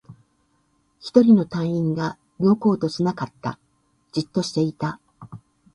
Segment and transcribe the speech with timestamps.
[0.99, 3.59] 一人の隊員が動こうとしなかった。
[4.13, 4.99] じっとしていた。